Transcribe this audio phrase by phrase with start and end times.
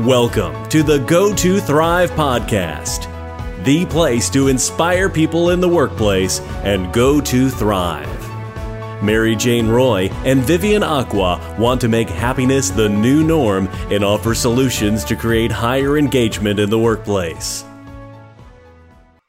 [0.00, 3.04] Welcome to the Go to Thrive podcast,
[3.62, 9.04] the place to inspire people in the workplace and go to thrive.
[9.04, 14.34] Mary Jane Roy and Vivian Aqua want to make happiness the new norm and offer
[14.34, 17.64] solutions to create higher engagement in the workplace.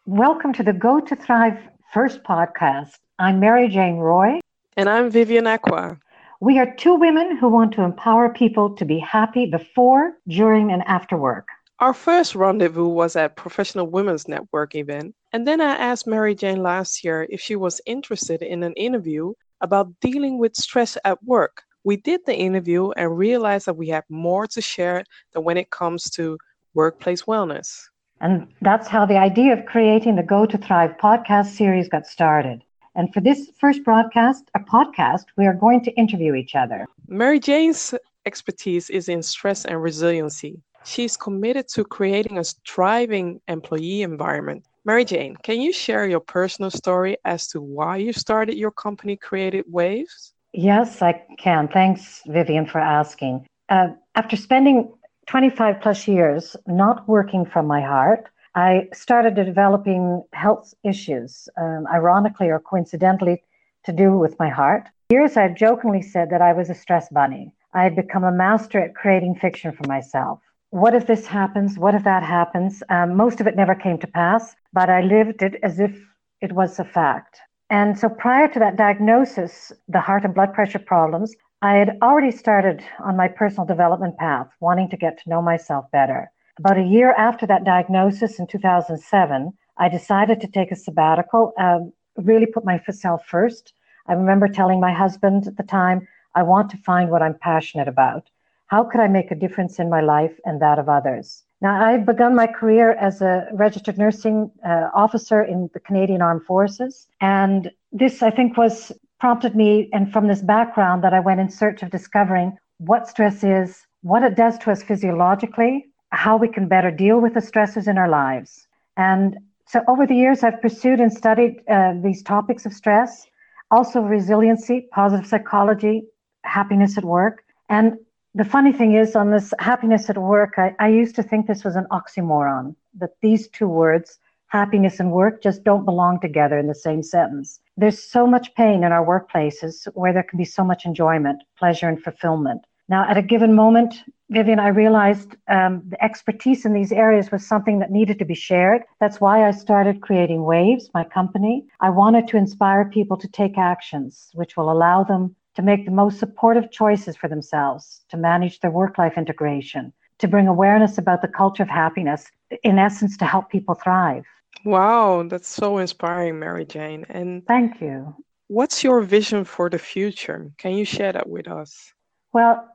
[0.08, 1.60] Welcome to the Go to Thrive
[1.94, 2.98] first podcast.
[3.20, 4.40] I'm Mary Jane Roy.
[4.76, 6.00] And I'm Vivian Aqua.
[6.42, 10.84] We are two women who want to empower people to be happy before, during, and
[10.86, 11.48] after work.
[11.80, 16.62] Our first rendezvous was at Professional Women's Network event, and then I asked Mary Jane
[16.62, 21.64] last year if she was interested in an interview about dealing with stress at work.
[21.86, 25.70] We did the interview and realized that we have more to share than when it
[25.70, 26.38] comes to
[26.74, 27.80] workplace wellness.
[28.20, 32.62] And that's how the idea of creating the Go to Thrive podcast series got started.
[32.96, 36.86] And for this first broadcast, a podcast, we are going to interview each other.
[37.08, 37.94] Mary Jane's
[38.26, 40.62] expertise is in stress and resiliency.
[40.86, 44.66] She's committed to creating a thriving employee environment.
[44.86, 49.18] Mary Jane, can you share your personal story as to why you started your company,
[49.18, 50.34] Created Waves?
[50.54, 51.68] Yes, I can.
[51.68, 53.46] Thanks, Vivian, for asking.
[53.68, 54.94] Uh, after spending
[55.28, 62.50] 25 plus years not working from my heart, I started developing health issues, um, ironically
[62.50, 63.44] or coincidentally,
[63.84, 64.88] to do with my heart.
[65.10, 67.52] Years I've jokingly said that I was a stress bunny.
[67.74, 70.40] I had become a master at creating fiction for myself.
[70.70, 71.78] What if this happens?
[71.78, 72.82] What if that happens?
[72.90, 75.94] Um, most of it never came to pass, but I lived it as if
[76.40, 77.40] it was a fact.
[77.70, 82.32] And so prior to that diagnosis, the heart and blood pressure problems, I had already
[82.32, 86.32] started on my personal development path, wanting to get to know myself better.
[86.58, 91.92] About a year after that diagnosis in 2007, I decided to take a sabbatical, um,
[92.16, 93.74] really put myself first.
[94.08, 97.90] I remember telling my husband at the time, I want to find what I'm passionate
[97.90, 98.30] about.
[98.68, 101.44] How could I make a difference in my life and that of others?
[101.60, 106.46] Now, I've begun my career as a registered nursing uh, officer in the Canadian Armed
[106.46, 107.08] Forces.
[107.20, 111.50] And this, I think, was prompted me, and from this background, that I went in
[111.50, 116.68] search of discovering what stress is, what it does to us physiologically, how we can
[116.68, 118.68] better deal with the stresses in our lives.
[118.98, 123.28] And so over the years, I've pursued and studied uh, these topics of stress,
[123.72, 126.04] also resiliency, positive psychology,
[126.44, 127.44] happiness at work.
[127.70, 127.98] And
[128.36, 131.64] the funny thing is, on this happiness at work, I, I used to think this
[131.64, 136.68] was an oxymoron, that these two words, happiness and work, just don't belong together in
[136.68, 137.60] the same sentence.
[137.76, 141.90] There's so much pain in our workplaces where there can be so much enjoyment, pleasure,
[141.90, 142.62] and fulfillment.
[142.88, 143.96] Now, at a given moment,
[144.30, 148.34] Vivian, I realized um, the expertise in these areas was something that needed to be
[148.34, 148.82] shared.
[149.00, 151.66] That's why I started creating Waves, my company.
[151.80, 155.92] I wanted to inspire people to take actions which will allow them to make the
[155.92, 161.22] most supportive choices for themselves, to manage their work life integration, to bring awareness about
[161.22, 162.30] the culture of happiness,
[162.64, 164.26] in essence, to help people thrive.
[164.64, 167.06] Wow, that's so inspiring, Mary Jane.
[167.10, 168.16] And thank you.
[168.48, 170.52] What's your vision for the future?
[170.58, 171.94] Can you share that with us?
[172.36, 172.68] Well,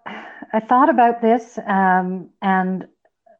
[0.54, 2.88] I thought about this, um, and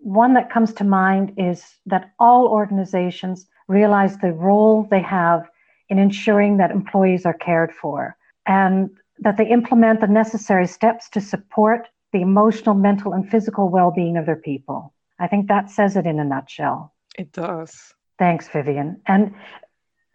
[0.01, 5.49] one that comes to mind is that all organizations realize the role they have
[5.89, 11.23] in ensuring that employees are cared for and that they implement the necessary steps to
[11.23, 14.93] support the emotional, mental, and physical well being of their people.
[15.19, 16.93] I think that says it in a nutshell.
[17.17, 17.95] It does.
[18.19, 19.01] Thanks, Vivian.
[19.07, 19.35] And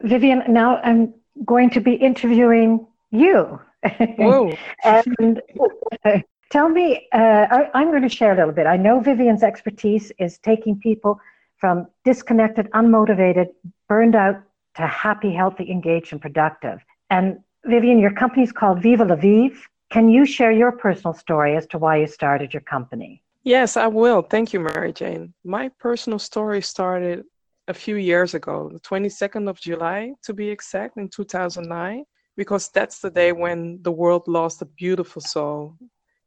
[0.01, 3.59] Vivian, now I'm going to be interviewing you.
[4.18, 4.56] Whoa.
[4.84, 5.41] and
[6.50, 8.68] tell me, uh, I, I'm going to share a little bit.
[8.68, 11.19] I know Vivian's expertise is taking people
[11.57, 13.47] from disconnected, unmotivated,
[13.88, 14.41] burned out
[14.75, 16.79] to happy, healthy, engaged, and productive.
[17.09, 19.68] And Vivian, your company is called Viva La Vive.
[19.90, 23.24] Can you share your personal story as to why you started your company?
[23.44, 24.22] Yes, I will.
[24.22, 25.34] Thank you, Mary Jane.
[25.44, 27.24] My personal story started
[27.68, 32.03] a few years ago, the 22nd of July to be exact, in 2009
[32.38, 35.78] because that's the day when the world lost a beautiful soul.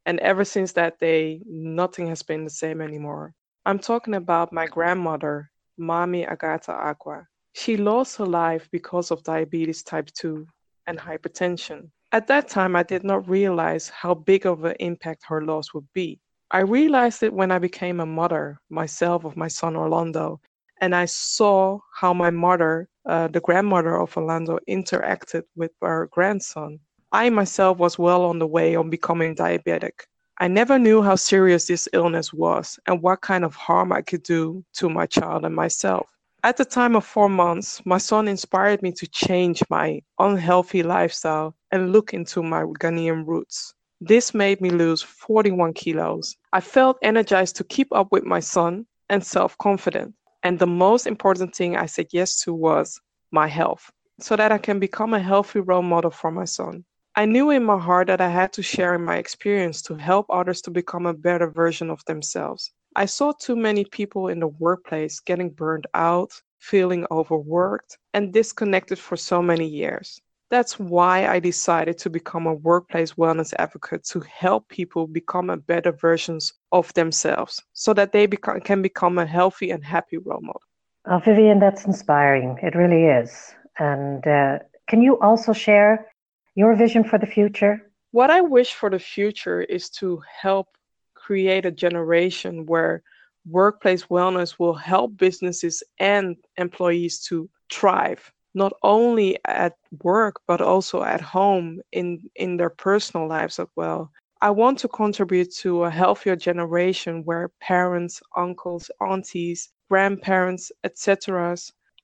[0.06, 3.34] And ever since that day, nothing has been the same anymore.
[3.66, 7.26] I'm talking about my grandmother, Mami Agata Aqua.
[7.52, 10.46] She lost her life because of diabetes type 2
[10.86, 11.90] and hypertension.
[12.12, 15.86] At that time, I did not realize how big of an impact her loss would
[15.92, 16.20] be.
[16.50, 20.40] I realized it when I became a mother myself of my son Orlando,
[20.80, 26.78] and I saw how my mother uh, the grandmother of Orlando interacted with her grandson.
[27.10, 30.04] I myself was well on the way on becoming diabetic.
[30.38, 34.22] I never knew how serious this illness was and what kind of harm I could
[34.22, 36.06] do to my child and myself.
[36.44, 41.56] At the time of four months, my son inspired me to change my unhealthy lifestyle
[41.72, 43.74] and look into my Ghanaian roots.
[44.00, 46.36] This made me lose 41 kilos.
[46.52, 50.14] I felt energized to keep up with my son and self confident.
[50.48, 52.98] And the most important thing I said yes to was
[53.30, 56.86] my health, so that I can become a healthy role model for my son.
[57.14, 60.62] I knew in my heart that I had to share my experience to help others
[60.62, 62.72] to become a better version of themselves.
[62.96, 68.98] I saw too many people in the workplace getting burned out, feeling overworked, and disconnected
[68.98, 70.18] for so many years.
[70.50, 75.58] That's why I decided to become a workplace wellness advocate to help people become a
[75.58, 80.40] better versions of themselves so that they become, can become a healthy and happy role
[80.40, 80.62] model.
[81.06, 82.58] Oh, Vivian, that's inspiring.
[82.62, 83.54] It really is.
[83.78, 86.06] And uh, can you also share
[86.54, 87.90] your vision for the future?
[88.12, 90.68] What I wish for the future is to help
[91.14, 93.02] create a generation where
[93.46, 101.02] workplace wellness will help businesses and employees to thrive not only at work but also
[101.02, 102.06] at home in
[102.36, 104.10] in their personal lives as well
[104.42, 111.56] i want to contribute to a healthier generation where parents uncles aunties grandparents etc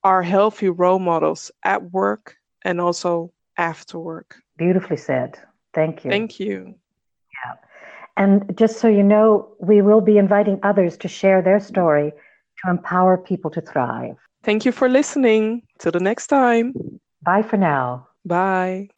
[0.03, 5.37] are healthy role models at work and also after work Beautifully said.
[5.73, 6.11] Thank you.
[6.11, 6.75] Thank you.
[7.43, 7.55] Yeah.
[8.15, 12.13] And just so you know, we will be inviting others to share their story
[12.63, 14.15] to empower people to thrive.
[14.45, 15.63] Thank you for listening.
[15.79, 16.73] Till the next time.
[17.23, 18.07] Bye for now.
[18.23, 18.89] Bye.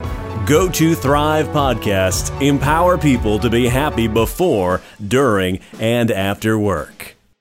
[0.46, 2.42] Go to Thrive Podcast.
[2.42, 7.17] Empower people to be happy before, during, and after work.